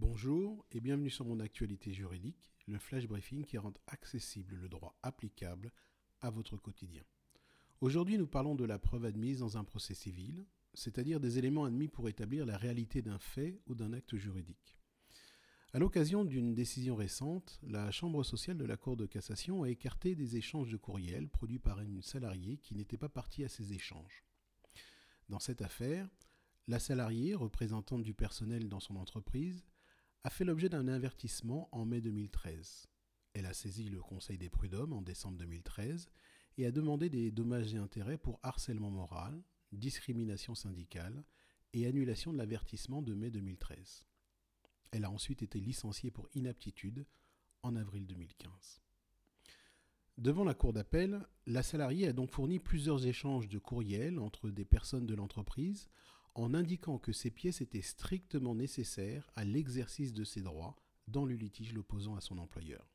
Bonjour 0.00 0.64
et 0.70 0.78
bienvenue 0.78 1.10
sur 1.10 1.24
mon 1.24 1.40
actualité 1.40 1.92
juridique, 1.92 2.52
le 2.68 2.78
flash 2.78 3.08
briefing 3.08 3.44
qui 3.44 3.58
rend 3.58 3.74
accessible 3.88 4.54
le 4.54 4.68
droit 4.68 4.96
applicable 5.02 5.72
à 6.20 6.30
votre 6.30 6.56
quotidien. 6.56 7.02
Aujourd'hui, 7.80 8.16
nous 8.16 8.28
parlons 8.28 8.54
de 8.54 8.64
la 8.64 8.78
preuve 8.78 9.06
admise 9.06 9.40
dans 9.40 9.58
un 9.58 9.64
procès 9.64 9.94
civil, 9.94 10.46
c'est-à-dire 10.72 11.18
des 11.18 11.38
éléments 11.38 11.64
admis 11.64 11.88
pour 11.88 12.08
établir 12.08 12.46
la 12.46 12.56
réalité 12.56 13.02
d'un 13.02 13.18
fait 13.18 13.60
ou 13.66 13.74
d'un 13.74 13.92
acte 13.92 14.14
juridique. 14.14 14.78
À 15.72 15.80
l'occasion 15.80 16.24
d'une 16.24 16.54
décision 16.54 16.94
récente, 16.94 17.58
la 17.64 17.90
Chambre 17.90 18.22
sociale 18.22 18.56
de 18.56 18.66
la 18.66 18.76
Cour 18.76 18.96
de 18.96 19.06
cassation 19.06 19.64
a 19.64 19.68
écarté 19.68 20.14
des 20.14 20.36
échanges 20.36 20.70
de 20.70 20.76
courriels 20.76 21.28
produits 21.28 21.58
par 21.58 21.80
une 21.80 22.02
salariée 22.02 22.58
qui 22.58 22.76
n'était 22.76 22.98
pas 22.98 23.08
partie 23.08 23.42
à 23.42 23.48
ces 23.48 23.72
échanges. 23.72 24.24
Dans 25.28 25.40
cette 25.40 25.60
affaire, 25.60 26.08
la 26.68 26.78
salariée, 26.78 27.34
représentante 27.34 28.04
du 28.04 28.14
personnel 28.14 28.68
dans 28.68 28.78
son 28.78 28.94
entreprise, 28.94 29.64
a 30.24 30.30
fait 30.30 30.44
l'objet 30.44 30.68
d'un 30.68 30.88
avertissement 30.88 31.68
en 31.72 31.84
mai 31.84 32.00
2013. 32.00 32.88
Elle 33.34 33.46
a 33.46 33.54
saisi 33.54 33.88
le 33.88 34.00
Conseil 34.00 34.38
des 34.38 34.50
prud'hommes 34.50 34.92
en 34.92 35.02
décembre 35.02 35.38
2013 35.38 36.08
et 36.56 36.66
a 36.66 36.72
demandé 36.72 37.08
des 37.08 37.30
dommages 37.30 37.74
et 37.74 37.78
intérêts 37.78 38.18
pour 38.18 38.40
harcèlement 38.42 38.90
moral, 38.90 39.40
discrimination 39.72 40.54
syndicale 40.54 41.24
et 41.72 41.86
annulation 41.86 42.32
de 42.32 42.38
l'avertissement 42.38 43.02
de 43.02 43.14
mai 43.14 43.30
2013. 43.30 44.06
Elle 44.90 45.04
a 45.04 45.10
ensuite 45.10 45.42
été 45.42 45.60
licenciée 45.60 46.10
pour 46.10 46.28
inaptitude 46.34 47.06
en 47.62 47.76
avril 47.76 48.06
2015. 48.06 48.80
Devant 50.16 50.42
la 50.42 50.54
cour 50.54 50.72
d'appel, 50.72 51.24
la 51.46 51.62
salariée 51.62 52.08
a 52.08 52.12
donc 52.12 52.32
fourni 52.32 52.58
plusieurs 52.58 53.06
échanges 53.06 53.48
de 53.48 53.58
courriels 53.58 54.18
entre 54.18 54.50
des 54.50 54.64
personnes 54.64 55.06
de 55.06 55.14
l'entreprise 55.14 55.88
en 56.38 56.54
indiquant 56.54 56.98
que 56.98 57.12
ces 57.12 57.30
pièces 57.30 57.60
étaient 57.60 57.82
strictement 57.82 58.54
nécessaires 58.54 59.28
à 59.34 59.44
l'exercice 59.44 60.12
de 60.12 60.22
ses 60.22 60.40
droits 60.40 60.76
dans 61.08 61.24
le 61.24 61.34
litige 61.34 61.72
l'opposant 61.72 62.14
à 62.14 62.20
son 62.20 62.38
employeur. 62.38 62.86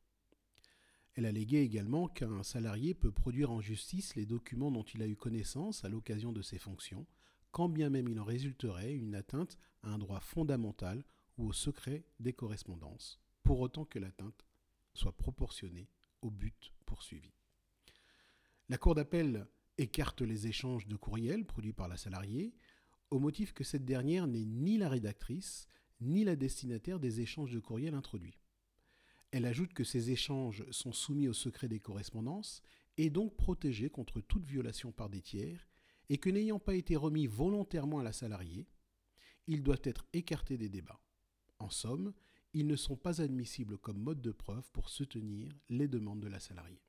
Elle 1.16 1.26
alléguait 1.26 1.66
également 1.66 2.08
qu'un 2.08 2.42
salarié 2.42 2.94
peut 2.94 3.12
produire 3.12 3.52
en 3.52 3.60
justice 3.60 4.16
les 4.16 4.26
documents 4.26 4.72
dont 4.72 4.84
il 4.84 5.02
a 5.02 5.08
eu 5.08 5.18
connaissance 5.18 5.84
à 5.84 5.90
l'occasion 5.90 6.32
de 6.32 6.42
ses 6.42 6.58
fonctions, 6.58 7.06
quand 7.52 7.68
bien 7.68 7.90
même 7.90 8.08
il 8.08 8.20
en 8.20 8.24
résulterait 8.24 8.94
une 8.94 9.14
atteinte 9.14 9.58
à 9.84 9.90
un 9.90 9.98
droit 9.98 10.22
fondamental 10.22 11.04
ou 11.38 11.50
au 11.50 11.54
secret 11.54 12.06
des 12.22 12.34
correspondances, 12.34 13.20
pour 13.44 13.60
autant 13.60 13.84
que 13.84 14.00
l'atteinte 14.00 14.46
soit 14.94 15.18
proportionnée 15.18 15.90
au 16.22 16.32
but 16.32 16.74
poursuivi. 16.86 17.34
La 18.70 18.78
Cour 18.78 18.96
d'appel 18.96 19.46
écarte 19.78 20.22
les 20.22 20.48
échanges 20.48 20.88
de 20.88 20.96
courriels 20.96 21.46
produits 21.46 21.74
par 21.74 21.88
la 21.88 21.98
salariée 21.98 22.54
au 23.14 23.20
motif 23.20 23.54
que 23.54 23.64
cette 23.64 23.86
dernière 23.86 24.26
n'est 24.26 24.44
ni 24.44 24.80
la 24.80 24.90
rédactrice 24.90 25.68
ni 26.02 26.24
la 26.24 26.36
destinataire 26.36 27.00
des 27.00 27.22
échanges 27.22 27.52
de 27.52 27.60
courriels 27.60 27.94
introduits. 27.94 28.40
Elle 29.30 29.46
ajoute 29.46 29.74
que 29.74 29.84
ces 29.84 30.10
échanges 30.10 30.66
sont 30.72 30.94
soumis 30.94 31.28
au 31.28 31.34
secret 31.34 31.68
des 31.68 31.80
correspondances 31.80 32.64
et 32.98 33.12
donc 33.12 33.38
protégés 33.38 33.92
contre 33.92 34.20
toute 34.20 34.46
violation 34.46 34.92
par 34.92 35.10
des 35.10 35.22
tiers, 35.22 35.70
et 36.10 36.18
que 36.18 36.32
n'ayant 36.32 36.60
pas 36.60 36.74
été 36.74 36.96
remis 36.96 37.28
volontairement 37.28 38.00
à 38.00 38.04
la 38.04 38.14
salariée, 38.14 38.68
ils 39.46 39.62
doivent 39.62 39.82
être 39.84 40.08
écartés 40.14 40.58
des 40.58 40.70
débats. 40.70 41.00
En 41.60 41.70
somme, 41.70 42.14
ils 42.54 42.68
ne 42.68 42.76
sont 42.76 42.98
pas 42.98 43.22
admissibles 43.22 43.78
comme 43.78 43.98
mode 43.98 44.22
de 44.22 44.32
preuve 44.32 44.70
pour 44.72 44.90
soutenir 44.90 45.56
les 45.70 45.88
demandes 45.88 46.20
de 46.20 46.28
la 46.28 46.40
salariée. 46.40 46.82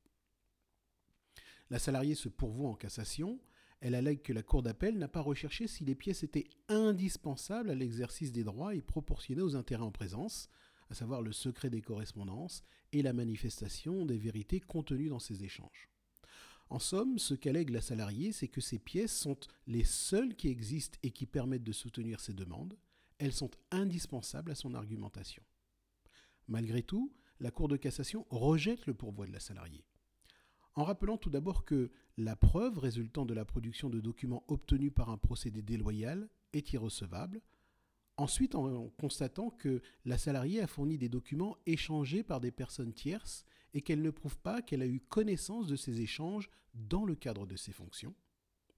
La 1.69 1.79
salariée 1.79 2.15
se 2.15 2.31
pourvoit 2.31 2.71
en 2.71 2.75
cassation. 2.75 3.41
Elle 3.85 3.95
allègue 3.95 4.23
que 4.23 4.33
la 4.33 4.43
Cour 4.43 4.63
d'appel 4.63 4.97
n'a 4.97 5.09
pas 5.09 5.21
recherché 5.21 5.67
si 5.67 5.85
les 5.85 5.95
pièces 5.95 6.23
étaient 6.23 6.49
indispensables 6.69 7.69
à 7.69 7.75
l'exercice 7.75 8.33
des 8.33 8.43
droits 8.43 8.75
et 8.75 8.81
proportionnées 8.81 9.43
aux 9.43 9.57
intérêts 9.57 9.85
en 9.85 9.91
présence, 9.91 10.49
à 10.89 10.95
savoir 10.95 11.21
le 11.21 11.33
secret 11.33 11.69
des 11.69 11.83
correspondances 11.83 12.65
et 12.93 13.03
la 13.03 13.13
manifestation 13.13 14.07
des 14.07 14.17
vérités 14.17 14.59
contenues 14.59 15.11
dans 15.11 15.19
ces 15.19 15.45
échanges. 15.45 15.91
En 16.71 16.79
somme, 16.79 17.19
ce 17.19 17.35
qu'allègue 17.35 17.69
la 17.69 17.83
salariée, 17.83 18.33
c'est 18.33 18.49
que 18.49 18.63
ces 18.63 18.79
pièces 18.79 19.15
sont 19.15 19.37
les 19.67 19.85
seules 19.85 20.35
qui 20.35 20.49
existent 20.49 20.99
et 21.03 21.11
qui 21.11 21.27
permettent 21.27 21.63
de 21.63 21.73
soutenir 21.73 22.21
ses 22.21 22.33
demandes, 22.33 22.79
elles 23.19 23.35
sont 23.35 23.51
indispensables 23.71 24.53
à 24.53 24.55
son 24.55 24.73
argumentation. 24.73 25.43
Malgré 26.49 26.83
tout, 26.83 27.13
la 27.39 27.51
Cour 27.51 27.69
de 27.69 27.77
cassation 27.77 28.27
rejette 28.31 28.87
le 28.87 28.95
pourvoi 28.95 29.27
de 29.27 29.33
la 29.33 29.41
salariée. 29.41 29.85
En 30.77 30.85
rappelant 30.85 31.17
tout 31.17 31.31
d'abord 31.31 31.65
que 31.65 31.91
la 32.17 32.37
preuve 32.37 32.79
résultant 32.79 33.25
de 33.25 33.35
la 33.35 33.45
production 33.45 33.91
de 33.91 34.01
documents 34.01 34.45
obtenus 34.49 34.93
par 34.93 35.11
un 35.11 35.19
procédé 35.19 35.63
déloyal 35.63 36.29
est 36.53 36.73
irrecevable, 36.73 37.43
ensuite 38.17 38.55
en 38.55 38.89
constatant 38.91 39.51
que 39.51 39.83
la 40.05 40.19
salariée 40.19 40.61
a 40.61 40.67
fourni 40.67 40.99
des 40.99 41.09
documents 41.09 41.57
échangés 41.67 42.23
par 42.23 42.41
des 42.41 42.51
personnes 42.51 42.93
tierces 42.93 43.45
et 43.73 43.83
qu'elle 43.83 44.03
ne 44.03 44.11
prouve 44.11 44.39
pas 44.39 44.63
qu'elle 44.63 44.83
a 44.83 44.87
eu 44.87 45.01
connaissance 45.01 45.67
de 45.67 45.77
ces 45.77 46.01
échanges 46.01 46.51
dans 46.75 47.05
le 47.05 47.15
cadre 47.15 47.47
de 47.47 47.57
ses 47.57 47.73
fonctions. 47.73 48.15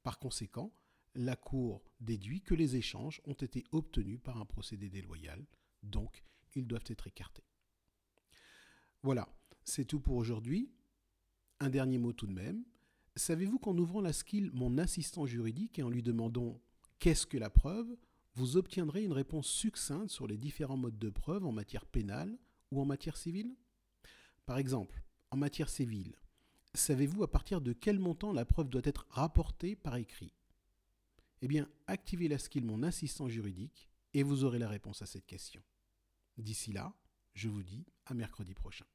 Par 0.03 0.19
conséquent, 0.19 0.73
la 1.15 1.37
Cour 1.37 1.83
déduit 2.01 2.43
que 2.43 2.55
les 2.55 2.77
échanges 2.77 3.23
ont 3.25 3.33
été 3.33 3.65
obtenus 3.73 4.21
par 4.23 4.39
un 4.39 4.45
procédé 4.45 4.89
déloyal, 4.91 5.47
donc 5.83 6.23
ils 6.55 6.67
doivent 6.67 6.85
être 6.89 7.07
écartés. 7.07 7.45
Voilà, 9.03 9.29
c'est 9.65 9.85
tout 9.85 10.01
pour 10.01 10.17
aujourd'hui. 10.17 10.71
Un 11.61 11.71
dernier 11.71 11.99
mot 11.99 12.13
tout 12.13 12.27
de 12.27 12.33
même. 12.33 12.65
Savez-vous 13.15 13.59
qu'en 13.59 13.77
ouvrant 13.77 14.01
la 14.01 14.13
skill 14.13 14.51
Mon 14.53 14.79
assistant 14.79 15.27
juridique 15.27 15.79
et 15.79 15.83
en 15.83 15.89
lui 15.91 16.03
demandant 16.03 16.61
Qu'est-ce 16.99 17.27
que 17.27 17.39
la 17.39 17.51
preuve? 17.51 17.97
vous 18.37 18.59
obtiendrez 18.59 19.03
une 19.03 19.15
réponse 19.15 19.49
succincte 19.49 20.11
sur 20.11 20.27
les 20.27 20.37
différents 20.37 20.77
modes 20.77 20.99
de 20.99 21.09
preuve 21.09 21.47
en 21.47 21.53
matière 21.53 21.87
pénale 21.87 22.39
ou 22.71 22.81
en 22.81 22.85
matière 22.85 23.17
civile? 23.17 23.57
Par 24.45 24.59
exemple, 24.59 25.03
en 25.31 25.39
matière 25.39 25.71
civile, 25.71 26.15
savez-vous 26.75 27.23
à 27.23 27.31
partir 27.31 27.63
de 27.63 27.73
quel 27.73 27.99
montant 27.99 28.35
la 28.35 28.45
preuve 28.45 28.69
doit 28.69 28.83
être 28.85 29.07
rapportée 29.09 29.75
par 29.75 29.97
écrit? 29.97 30.35
Eh 31.41 31.49
bien, 31.49 31.67
activez 31.87 32.29
la 32.29 32.39
skill 32.39 32.67
Mon 32.67 32.83
assistant 32.83 33.29
juridique 33.29 33.89
et 34.13 34.23
vous 34.23 34.45
aurez 34.45 34.59
la 34.59 34.69
réponse 34.69 35.01
à 35.01 35.07
cette 35.07 35.27
question. 35.27 35.63
D'ici 36.37 36.73
là, 36.73 36.95
je 37.35 37.49
vous 37.49 37.63
dis 37.63 37.87
à 38.05 38.13
mercredi 38.13 38.53
prochain. 38.55 38.87